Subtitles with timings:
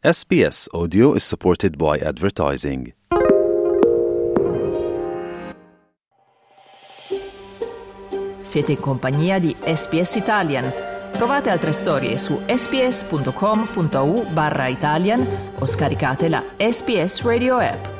[0.00, 2.94] SBS Audio is supported by advertising.
[8.40, 10.70] Siete in compagnia di SPS Italian.
[11.10, 15.26] Trovate altre storie su sps.com.au barra Italian
[15.58, 17.97] o scaricate la SPS Radio app.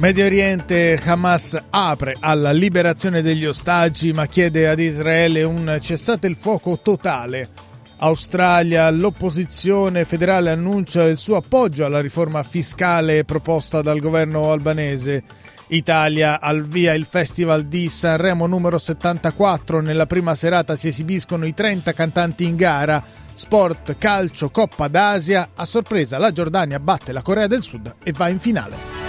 [0.00, 6.36] Medio Oriente Hamas apre alla liberazione degli ostaggi ma chiede ad Israele un cessate il
[6.36, 7.50] fuoco totale.
[7.98, 15.22] Australia, l'opposizione federale annuncia il suo appoggio alla riforma fiscale proposta dal governo albanese.
[15.66, 19.82] Italia al via il Festival di Sanremo numero 74.
[19.82, 23.04] Nella prima serata si esibiscono i 30 cantanti in gara.
[23.34, 25.50] Sport, calcio, Coppa d'Asia.
[25.54, 28.99] A sorpresa la Giordania batte la Corea del Sud e va in finale.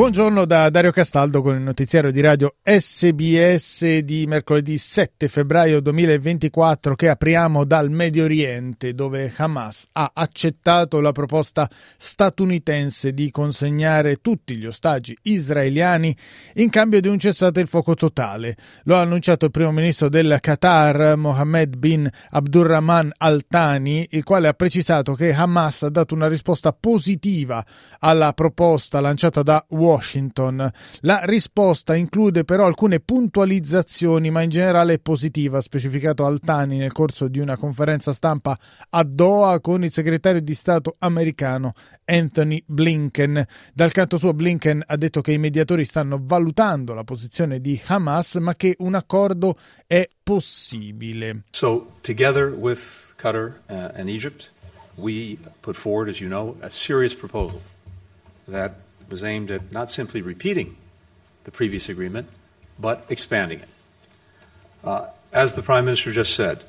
[0.00, 6.94] Buongiorno da Dario Castaldo con il notiziario di radio SBS di mercoledì 7 febbraio 2024
[6.94, 14.56] che apriamo dal Medio Oriente dove Hamas ha accettato la proposta statunitense di consegnare tutti
[14.56, 16.16] gli ostaggi israeliani
[16.54, 18.56] in cambio di un cessate il fuoco totale.
[18.84, 24.48] Lo ha annunciato il primo ministro del Qatar Mohammed bin Abdurrahman Al Thani il quale
[24.48, 27.62] ha precisato che Hamas ha dato una risposta positiva
[27.98, 29.88] alla proposta lanciata da Washington.
[31.00, 36.92] La risposta include però alcune puntualizzazioni, ma in generale è positiva, ha specificato Altani nel
[36.92, 38.58] corso di una conferenza stampa
[38.90, 41.72] a Doha con il segretario di Stato americano
[42.04, 43.44] Anthony Blinken.
[43.72, 48.36] Dal canto suo Blinken ha detto che i mediatori stanno valutando la posizione di Hamas,
[48.36, 51.42] ma che un accordo è possibile.
[51.50, 54.50] So, together with Qatar uh, and Egypt,
[54.96, 57.60] we put forward, as you know, a serious proposal
[58.48, 58.72] that
[59.10, 60.76] was aimed at not simply repeating
[61.44, 62.28] the previous agreement,
[62.78, 63.68] but expanding it.
[64.84, 66.62] Uh, as the Prime Minister just said,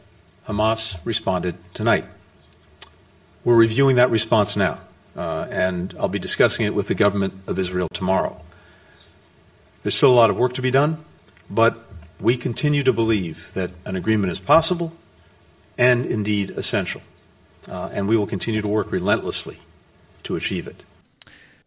[0.48, 2.06] Hamas responded tonight.
[3.44, 4.80] We're reviewing that response now,
[5.16, 8.42] uh, and I'll be discussing it with the government of Israel tomorrow.
[9.84, 11.04] There's still a lot of work to be done,
[11.50, 11.86] but
[12.20, 14.94] we continue to believe that an agreement is possible
[15.78, 17.02] and indeed essential,
[17.68, 19.58] uh, and we will continue to work relentlessly
[20.24, 20.84] to achieve it.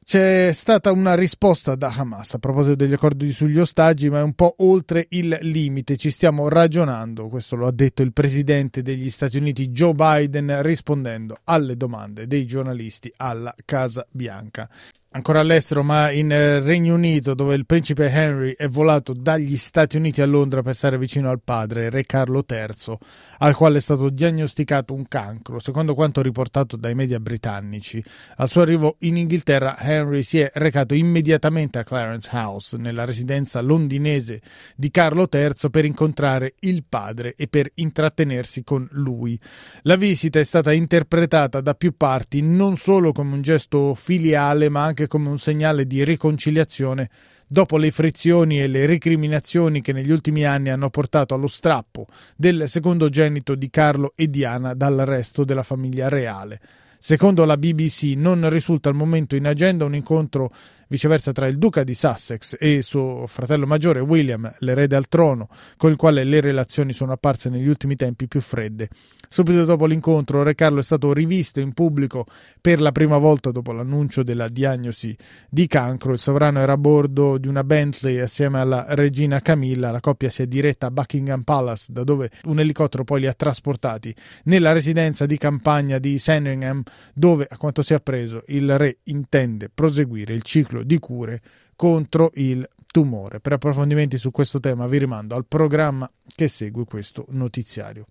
[0.04, 4.34] C'è stata una risposta da Hamas a proposito degli accordi sugli ostaggi, ma è un
[4.34, 5.96] po' oltre il limite.
[5.96, 11.38] Ci stiamo ragionando, questo lo ha detto il presidente degli Stati Uniti Joe Biden rispondendo
[11.44, 14.68] alle domande dei giornalisti alla Casa Bianca
[15.14, 19.96] ancora all'estero, ma in eh, Regno Unito, dove il principe Henry è volato dagli Stati
[19.96, 22.98] Uniti a Londra per stare vicino al padre, re Carlo III,
[23.38, 28.02] al quale è stato diagnosticato un cancro, secondo quanto riportato dai media britannici.
[28.36, 33.60] Al suo arrivo in Inghilterra, Henry si è recato immediatamente a Clarence House, nella residenza
[33.60, 34.40] londinese
[34.74, 39.38] di Carlo III, per incontrare il padre e per intrattenersi con lui.
[39.82, 44.82] La visita è stata interpretata da più parti non solo come un gesto filiale, ma
[44.82, 47.10] anche anche come un segnale di riconciliazione
[47.46, 52.68] dopo le frizioni e le recriminazioni che negli ultimi anni hanno portato allo strappo del
[52.68, 56.60] secondogenito di Carlo e Diana dal resto della famiglia reale.
[57.06, 60.50] Secondo la BBC non risulta al momento in agenda un incontro
[60.88, 65.90] viceversa tra il duca di Sussex e suo fratello maggiore William, l'erede al trono, con
[65.90, 68.88] il quale le relazioni sono apparse negli ultimi tempi più fredde.
[69.28, 72.24] Subito dopo l'incontro, Re Carlo è stato rivisto in pubblico
[72.60, 75.16] per la prima volta dopo l'annuncio della diagnosi
[75.50, 76.12] di cancro.
[76.12, 79.90] Il sovrano era a bordo di una Bentley assieme alla regina Camilla.
[79.90, 83.34] La coppia si è diretta a Buckingham Palace, da dove un elicottero poi li ha
[83.34, 84.14] trasportati
[84.44, 86.82] nella residenza di campagna di Sandringham,
[87.12, 91.40] dove, a quanto si è appreso, il re intende proseguire il ciclo di cure
[91.76, 93.40] contro il tumore.
[93.40, 98.06] Per approfondimenti su questo tema vi rimando al programma che segue questo notiziario.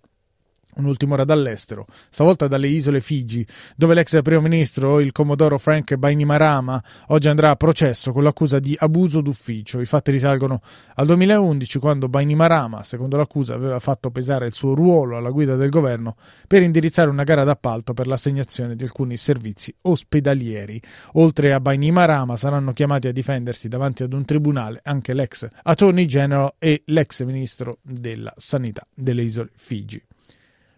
[0.75, 6.84] Un'ultima ora dall'estero, stavolta dalle isole Figi, dove l'ex primo ministro, il comodoro Frank Bainimarama,
[7.08, 9.79] oggi andrà a processo con l'accusa di abuso d'ufficio.
[9.79, 10.61] I fatti risalgono
[10.96, 15.70] al 2011, quando Bainimarama, secondo l'accusa, aveva fatto pesare il suo ruolo alla guida del
[15.70, 16.16] governo
[16.47, 20.81] per indirizzare una gara d'appalto per l'assegnazione di alcuni servizi ospedalieri.
[21.14, 26.53] Oltre a Bainimarama saranno chiamati a difendersi davanti ad un tribunale anche l'ex Attorney General
[26.59, 30.02] e l'ex ministro della Sanità delle isole Figi.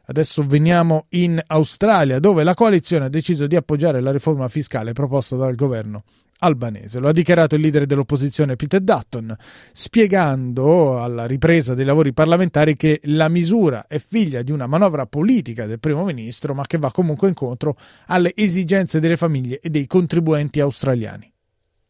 [0.08, 5.36] Adesso veniamo in Australia, dove la coalizione ha deciso di appoggiare la riforma fiscale proposta
[5.36, 6.04] dal governo
[6.40, 7.00] albanese.
[7.00, 9.36] Lo ha dichiarato il leader dell'opposizione Peter Dutton,
[9.72, 15.66] spiegando alla ripresa dei lavori parlamentari che la misura è figlia di una manovra politica
[15.66, 17.78] del primo ministro, ma che va comunque incontro
[18.08, 21.32] alle esigenze delle famiglie e dei contribuenti australiani.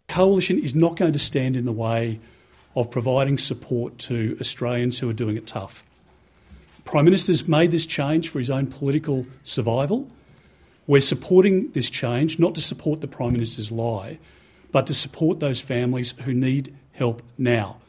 [0.07, 2.19] Coalition is not going to stand in the way
[2.73, 5.83] of providing support to Australians who are doing it tough.
[6.85, 10.05] Prime Minister's made this change for his own political survival.
[10.85, 14.19] We're supporting this change not to support the Prime Minister's lie,
[14.71, 17.79] but to support those families who need help now.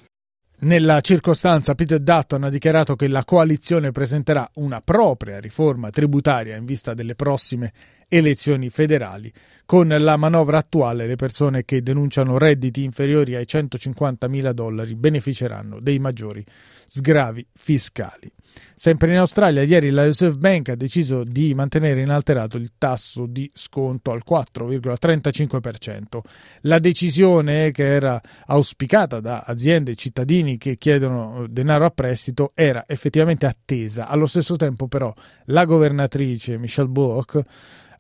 [0.59, 6.65] Nella circostanza Peter Dutton ha dichiarato che la coalizione presenterà una propria riforma tributaria in
[6.65, 7.75] vista delle prossime
[8.09, 9.31] elezioni federali.
[9.67, 15.81] Con la manovra attuale le persone che denunciano redditi inferiori ai 150 mila dollari beneficeranno
[15.81, 16.45] dei maggiori
[16.87, 18.31] sgravi fiscali.
[18.77, 23.51] Sempre in Australia, ieri la Reserve Bank ha deciso di mantenere inalterato il tasso di
[23.53, 26.21] sconto al 4,35%.
[26.61, 32.85] La decisione, che era auspicata da aziende e cittadini che chiedono denaro a prestito, era
[32.87, 34.07] effettivamente attesa.
[34.07, 35.13] Allo stesso tempo, però,
[35.47, 37.43] la governatrice Michelle Bullock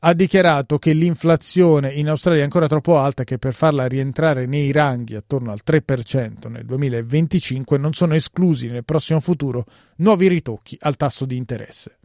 [0.00, 4.73] ha dichiarato che l'inflazione in Australia è ancora troppo alta che per farla rientrare nei
[4.73, 9.64] ranghi attorno al 3% nel 2025 non sono esclusi nel prossimo futuro
[9.97, 11.99] nuovi ritocchi al tasso di interesse.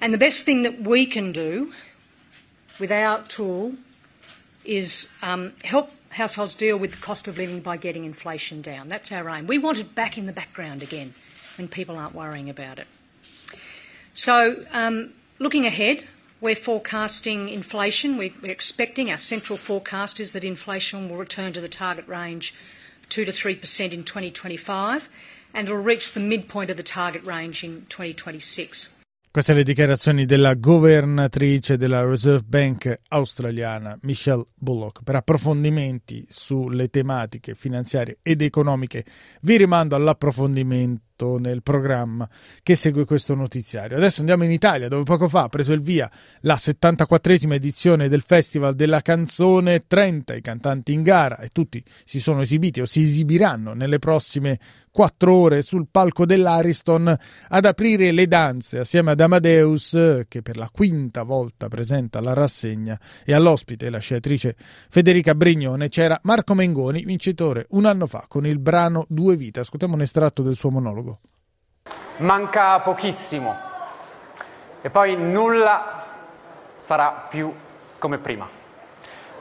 [0.00, 1.72] And the best thing that we can do
[2.78, 3.72] with our tool
[4.64, 8.88] is um, help households deal with the cost of living by getting inflation down.
[8.88, 9.46] That's our aim.
[9.46, 11.14] We want it back in the background again
[11.56, 12.86] when people aren't worrying about it.
[14.14, 16.04] So, um, looking ahead,
[16.44, 18.18] We're forecasting inflation.
[18.18, 22.52] We're expecting, our central forecast is that inflation will return to the target range
[23.08, 25.08] 2 to 3% in 2025
[25.54, 28.90] and will reach the midpoint of the target range in 2026.
[29.30, 35.02] Queste le dichiarazioni della governatrice della Reserve Bank australiana, Michelle Bullock.
[35.02, 39.04] Per approfondimenti sulle tematiche finanziarie ed economiche
[39.40, 41.00] vi rimando all'approfondimento
[41.38, 42.28] nel programma
[42.62, 43.96] che segue questo notiziario.
[43.96, 46.10] Adesso andiamo in Italia, dove poco fa ha preso il via
[46.40, 52.20] la 74esima edizione del Festival della Canzone, 30 i cantanti in gara e tutti si
[52.20, 54.58] sono esibiti o si esibiranno nelle prossime
[54.94, 57.18] quattro ore sul palco dell'Ariston
[57.48, 62.96] ad aprire le danze assieme ad Amadeus che per la quinta volta presenta la rassegna
[63.24, 64.54] e all'ospite la sciatrice
[64.88, 69.60] Federica Brignone c'era Marco Mengoni, vincitore un anno fa con il brano Due vite.
[69.60, 71.13] Ascoltiamo un estratto del suo monologo.
[72.16, 73.58] Manca pochissimo
[74.80, 76.04] e poi nulla
[76.78, 77.52] sarà più
[77.98, 78.48] come prima.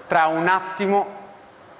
[0.08, 1.06] Tra un attimo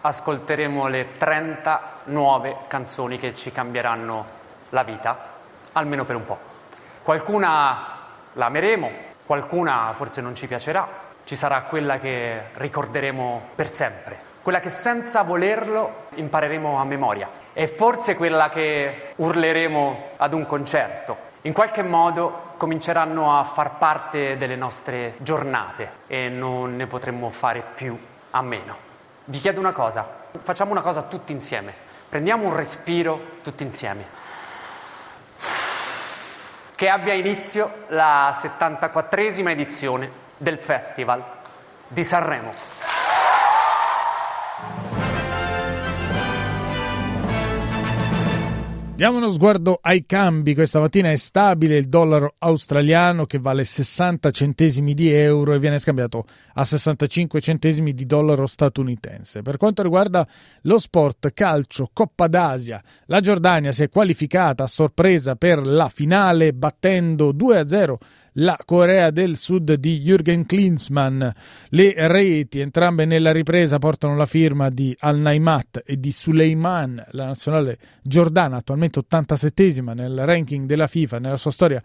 [0.02, 4.26] ascolteremo le 30 nuove canzoni che ci cambieranno
[4.70, 5.18] la vita,
[5.72, 6.38] almeno per un po'.
[7.02, 7.98] Qualcuna
[8.34, 8.92] la ameremo,
[9.26, 10.88] qualcuna forse non ci piacerà,
[11.24, 17.68] ci sarà quella che ricorderemo per sempre, quella che senza volerlo impareremo a memoria e
[17.68, 21.32] forse quella che urleremo ad un concerto.
[21.44, 27.64] In qualche modo cominceranno a far parte delle nostre giornate e non ne potremmo fare
[27.76, 27.98] più
[28.32, 28.92] a meno.
[29.26, 30.08] Vi chiedo una cosa,
[30.40, 31.74] facciamo una cosa tutti insieme.
[32.10, 34.06] Prendiamo un respiro tutti insieme.
[36.76, 41.24] Che abbia inizio la 74esima edizione del Festival
[41.88, 42.93] di Sanremo.
[48.96, 50.54] Diamo uno sguardo ai cambi.
[50.54, 55.80] Questa mattina è stabile il dollaro australiano che vale 60 centesimi di euro e viene
[55.80, 59.42] scambiato a 65 centesimi di dollaro statunitense.
[59.42, 60.28] Per quanto riguarda
[60.62, 66.54] lo sport calcio Coppa d'Asia, la Giordania si è qualificata a sorpresa per la finale
[66.54, 67.96] battendo 2-0
[68.34, 71.24] la Corea del Sud di Jürgen Klinsmann.
[71.70, 77.78] Le reti, entrambe nella ripresa, portano la firma di Al-Naimat e di Suleiman, la nazionale
[78.02, 81.84] giordana, attualmente 87esima nel ranking della FIFA, nella sua storia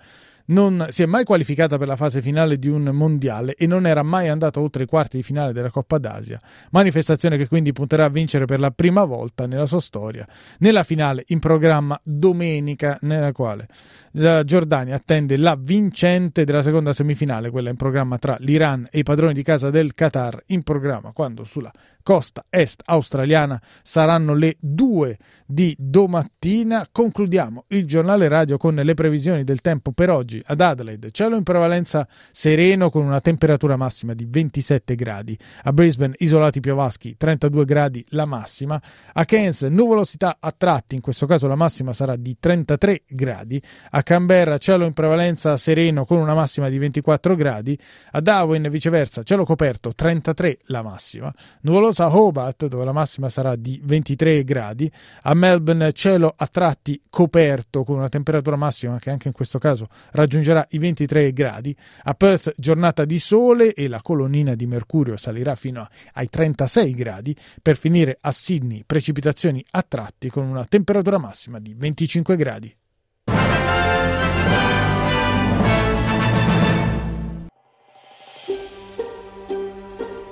[0.48, 4.02] non si è mai qualificata per la fase finale di un mondiale e non era
[4.02, 6.40] mai andata oltre i quarti di finale della Coppa d'Asia.
[6.70, 10.26] Manifestazione che quindi punterà a vincere per la prima volta nella sua storia
[10.58, 13.68] nella finale in programma domenica, nella quale
[14.12, 19.02] la Giordania attende la vincente della seconda semifinale, quella in programma tra l'Iran e i
[19.02, 21.72] padroni di casa del Qatar, in programma quando sulla
[22.08, 26.88] costa est australiana saranno le 2 di domattina.
[26.90, 31.10] Concludiamo il giornale radio con le previsioni del tempo per oggi ad Adelaide.
[31.10, 35.38] Cielo in prevalenza sereno con una temperatura massima di 27 gradi.
[35.64, 38.80] A Brisbane isolati piovaschi 32 gradi la massima.
[39.12, 43.62] A Cairns nuvolosità a tratti, in questo caso la massima sarà di 33 gradi.
[43.90, 47.78] A Canberra cielo in prevalenza sereno con una massima di 24 gradi.
[48.12, 51.30] A Darwin viceversa cielo coperto 33 la massima.
[51.60, 54.90] Nuvoloso pioggerellinosa Hobart, dove la massima sarà di 23 gradi.
[55.22, 59.88] A Melbourne cielo a tratti coperto con una temperatura massima che anche in questo caso
[60.12, 61.74] raggiungerà i 23 gradi.
[62.04, 67.36] A Perth giornata di sole e la colonnina di mercurio salirà fino ai 36 gradi
[67.60, 72.77] per finire a Sydney precipitazioni a tratti con una temperatura massima di 25 gradi.